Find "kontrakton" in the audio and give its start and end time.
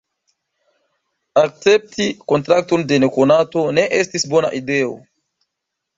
2.33-2.87